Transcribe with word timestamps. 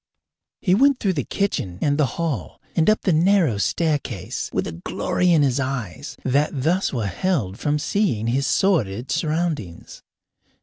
He 0.61 0.73
went 0.73 0.99
through 0.99 1.13
the 1.13 1.23
kitchen 1.23 1.77
and 1.79 1.99
the 1.99 2.07
hall 2.17 2.59
and 2.75 2.89
up 2.89 3.01
the 3.03 3.13
narrow 3.13 3.59
staircase 3.59 4.49
with 4.51 4.65
a 4.65 4.71
glory 4.71 5.31
in 5.31 5.43
his 5.43 5.59
eyes 5.59 6.17
that 6.25 6.63
thus 6.63 6.91
were 6.91 7.05
held 7.05 7.59
from 7.59 7.77
seeing 7.77 8.25
his 8.25 8.47
sordid 8.47 9.11
surroundings. 9.11 10.01